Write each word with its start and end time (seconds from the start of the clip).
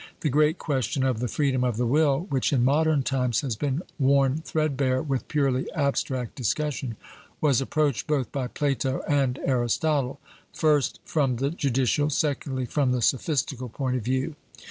The 0.21 0.29
great 0.29 0.57
question 0.57 1.03
of 1.03 1.19
the 1.19 1.27
freedom 1.27 1.63
of 1.63 1.77
the 1.77 1.85
will, 1.85 2.21
which 2.31 2.51
in 2.51 2.65
modern 2.65 3.03
times 3.03 3.41
has 3.41 3.55
been 3.55 3.83
worn 3.99 4.37
threadbare 4.43 4.99
with 4.99 5.27
purely 5.27 5.71
abstract 5.73 6.33
discussion, 6.33 6.97
was 7.39 7.61
approached 7.61 8.07
both 8.07 8.31
by 8.31 8.47
Plato 8.47 9.03
and 9.07 9.37
Aristotle 9.45 10.19
first, 10.51 11.01
from 11.05 11.35
the 11.35 11.51
judicial; 11.51 12.09
secondly, 12.09 12.65
from 12.65 12.93
the 12.93 13.03
sophistical 13.03 13.69
point 13.69 13.95
of 13.95 14.01
view. 14.03 14.35